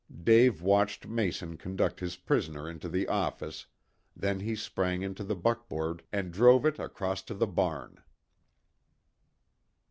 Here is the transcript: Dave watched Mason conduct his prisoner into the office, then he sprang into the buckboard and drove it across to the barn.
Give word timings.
Dave 0.23 0.63
watched 0.63 1.05
Mason 1.07 1.57
conduct 1.57 1.99
his 1.99 2.15
prisoner 2.17 2.67
into 2.67 2.89
the 2.89 3.07
office, 3.07 3.67
then 4.15 4.39
he 4.39 4.55
sprang 4.55 5.03
into 5.03 5.23
the 5.23 5.35
buckboard 5.35 6.01
and 6.11 6.33
drove 6.33 6.65
it 6.65 6.79
across 6.79 7.21
to 7.21 7.35
the 7.35 7.45
barn. 7.45 8.01